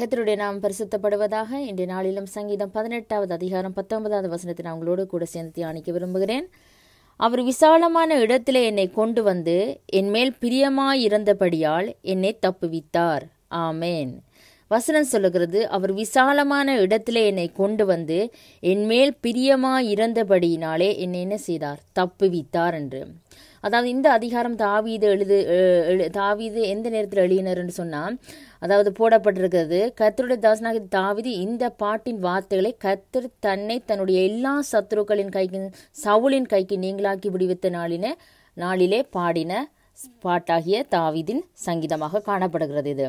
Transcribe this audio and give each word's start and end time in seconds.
கத்தருடைய 0.00 0.36
நாம் 0.36 0.60
பரிசுத்தப்படுவதாக 0.62 1.50
இன்றைய 1.52 1.86
நாளிலும் 1.86 2.26
சங்கீதம் 2.26 2.70
பதினெட்டாவது 2.70 3.32
அதிகாரம் 3.32 3.72
பத்தொன்பதாவது 3.72 4.28
வசனத்தை 4.28 4.64
நான் 4.64 4.74
உங்களோடு 4.74 5.06
கூட 5.06 5.24
சேர்ந்து 5.24 5.52
தியானிக்க 5.52 5.92
விரும்புகிறேன். 5.92 6.46
அவர் 7.16 7.42
விசாலமான 7.42 8.18
இடத்திலே 8.18 8.64
என்னை 8.64 8.90
கொண்டு 8.90 9.22
வந்து 9.22 9.80
என் 9.86 10.10
மேல் 10.10 10.34
பிரியமாயிருந்தபடியால் 10.40 11.94
என்னை 12.02 12.38
தப்புவித்தார். 12.46 13.20
ஆமேன். 13.50 14.12
வசனம் 14.72 15.10
சொல்லுகிறது 15.12 15.60
அவர் 15.68 15.92
விசாலமான 15.92 16.76
இடத்திலே 16.80 17.22
என்னை 17.26 17.46
கொண்டு 17.52 17.84
வந்து 17.84 18.18
என்மேல் 18.62 18.88
மேல் 18.92 19.12
பிரியமாயிருந்தபடியினாலே 19.24 20.88
என்னை 20.96 21.20
என்ன 21.20 21.36
செய்தார்? 21.46 21.80
தப்புவித்தார் 21.98 22.74
என்று. 22.74 23.00
அதாவது 23.64 23.88
இந்த 23.90 24.08
அதிகாரம் 24.10 24.56
தாவீது 24.56 25.06
எழுது 25.06 25.36
தாவீது 26.12 26.60
எந்த 26.68 26.86
நேரத்தில் 26.90 27.22
எழுதினர்னு 27.24 27.74
சொன்னால் 27.76 28.14
அதாவது 28.58 28.90
போடப்பட்டிருக்கிறது 28.98 29.80
கர்த்தருடைய 30.00 30.40
தாசனாக 30.40 30.80
தாவீது 30.96 31.32
இந்த 31.46 31.64
பாட்டின் 31.82 32.20
வார்த்தைகளை 32.20 32.72
கத்தர் 32.84 33.28
தன்னை 33.40 33.76
தன்னுடைய 33.86 34.20
எல்லா 34.22 34.54
சத்துருக்களின் 34.72 35.34
கைக்கு 35.36 35.60
சவுளின் 36.04 36.50
கைக்கு 36.54 36.78
நீங்களாக்கி 36.78 37.30
விடுவித்த 37.30 37.70
நாளின 37.70 38.14
நாளிலே 38.56 39.00
பாடின 39.10 39.52
பாட்டாகிய 40.24 40.76
தாவிதின் 40.94 41.42
சங்கீதமாக 41.64 42.20
காணப்படுகிறது 42.28 42.90
இது. 42.94 43.06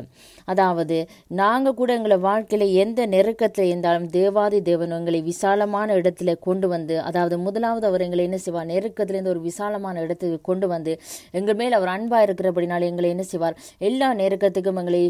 அதாவது 0.52 0.96
நாங்கள் 1.40 1.76
கூட 1.80 1.90
எங்களை 1.98 2.16
வாழ்க்கையில் 2.26 2.66
எந்த 2.82 3.00
நெருக்கத்தில் 3.14 3.68
இருந்தாலும் 3.70 4.08
தேவாதி 4.16 4.58
தேவன் 4.68 4.94
எங்களை 4.98 5.20
விசாலமான 5.30 5.96
இடத்துல 6.00 6.34
கொண்டு 6.46 6.68
வந்து 6.74 6.96
அதாவது 7.08 7.36
முதலாவது 7.46 7.84
அவர் 7.90 8.04
எங்களை 8.06 8.24
என்ன 8.28 8.38
செய்வார்? 8.44 8.70
நெருக்கத்திலேருந்து 8.72 9.32
ஒரு 9.34 9.42
விசாலமான 9.48 10.02
இடத்துக்கு 10.06 10.38
கொண்டு 10.50 10.68
வந்து 10.74 10.94
எங்கள் 11.40 11.58
மேல் 11.60 11.76
அவர் 11.78 11.94
அன்பாக 11.96 12.26
இருக்கிறபடினால 12.28 12.88
எங்களை 12.92 13.10
என்ன 13.14 13.26
செய்வார்? 13.32 13.58
எல்லா 13.90 14.10
நெருக்கத்துக்கும் 14.22 14.80
எங்களை 14.82 15.02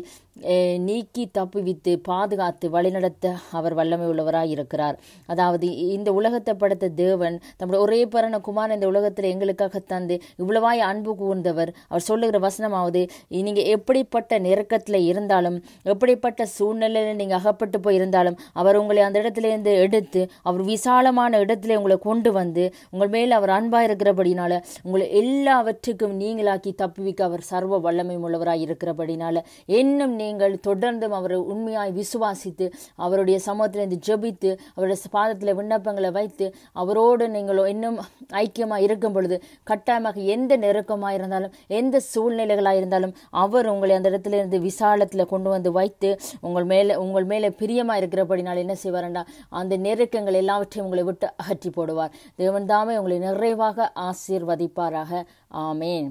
நீக்கி 0.87 1.25
தப்புவித்து 1.39 1.93
பாதுகாத்து 2.09 2.67
வழிநடத்த 2.77 3.35
அவர் 3.59 3.75
வல்லமை 3.81 4.07
உள்ளவராக 4.13 4.55
இருக்கிறார். 4.55 4.97
அதாவது 5.33 5.67
இந்த 5.97 6.09
உலகத்தை 6.21 6.55
படைத்த 6.63 6.93
தேவன் 7.03 7.37
தம்முடைய 7.59 7.83
ஒரே 7.87 8.01
பரண 8.15 8.39
குமார் 8.49 8.75
இந்த 8.77 8.89
உலகத்தில் 8.93 9.31
எங்களுக்காக 9.35 9.83
தந்து 9.93 10.17
இவ்வளவாய் 10.43 10.83
அன்பு 10.91 11.13
கூர்ந்தவர். 11.21 11.64
அவர் 11.89 12.07
சொல்லுகிற 12.07 12.39
வசனமாவது 12.39 13.03
நீங்க 13.45 13.63
எப்படிப்பட்ட 13.75 14.39
நெருக்கத்தில் 14.39 15.01
இருந்தாலும் 15.05 15.59
எப்படிப்பட்ட 15.85 16.47
சூழ்நிலையில் 16.55 17.17
நீங்க 17.17 17.35
அகப்பட்டு 17.35 17.79
போய் 17.81 17.95
இருந்தாலும் 17.95 18.39
அவர் 18.55 18.77
உங்களை 18.77 19.03
அந்த 19.05 19.19
இடத்துலேருந்து 19.23 19.75
எடுத்து 19.79 20.23
அவர் 20.43 20.63
விசாலமான 20.65 21.41
இடத்துல 21.45 21.77
உங்களை 21.77 21.99
கொண்டு 22.01 22.33
வந்து 22.33 22.65
உங்கள் 22.91 23.13
மேல் 23.13 23.33
அவர் 23.33 23.55
அன்பா 23.55 23.81
இருக்கிறபடினால 23.87 24.53
உங்களை 24.83 25.07
எல்லாவற்றுக்கும் 25.21 26.17
நீங்களாக்கி 26.17 26.73
தப்புவிக்க 26.77 27.23
அவர் 27.25 27.45
சர்வ 27.45 27.79
வல்லமை 27.79 28.17
உள்ளவராய் 28.25 28.65
இருக்கிறபடினால 28.65 29.37
இன்னும் 29.75 30.15
நீங்கள் 30.15 30.55
தொடர்ந்தும் 30.67 31.17
அவரை 31.17 31.39
உண்மையாய் 31.47 31.93
விசுவாசித்து 31.93 32.67
அவருடைய 32.99 33.39
சமூகத்திலிருந்து 33.47 34.01
ஜெபித்து 34.07 34.51
அவருடைய 34.69 35.11
பாதத்தில் 35.15 35.57
விண்ணப்பங்களை 35.57 36.11
வைத்து 36.11 36.47
அவரோடு 36.75 37.25
நீங்களும் 37.29 37.69
இன்னும் 37.69 37.99
ஐக்கியமாக 38.41 38.85
இருக்கும் 38.87 39.13
பொழுது 39.13 39.37
கட்டாயமாக 39.65 40.21
எந்த 40.35 40.53
நெருக்கமாக 40.57 41.17
இருந்தாலும் 41.17 41.54
எந்த 41.67 42.01
சூழ்நிலைகளாக 42.15 42.77
இருந்தாலும் 42.77 43.15
அவர் 43.31 43.67
உங்களை 43.67 43.97
அந்த 43.97 44.11
இடத்துல 44.11 44.39
இருந்து 44.41 44.61
விசாலத்தில் 44.61 45.27
கொண்டு 45.27 45.51
வந்து 45.51 45.73
வைத்து 45.73 46.21
உங்கள் 46.41 46.65
மேலே 46.65 46.97
உங்கள் 46.97 47.25
மேலே 47.25 47.51
பிரியமாக 47.51 48.07
இருக்கிறபடினால் 48.07 48.63
என்ன 48.65 48.77
செய்வார்டா 48.83 49.25
அந்த 49.49 49.77
நெருக்கங்கள் 49.77 50.33
எல்லாவற்றையும் 50.33 50.91
உங்களை 50.91 51.05
விட்டு 51.05 51.33
அகற்றி 51.37 51.71
போடுவார். 51.71 52.13
தேவன் 52.37 52.67
தாமே 52.67 52.97
உங்களை 52.97 53.19
நிறைவாக 53.19 53.93
ஆசீர்வதிப்பாராக. 53.95 55.25
ஆமேன். 55.55 56.11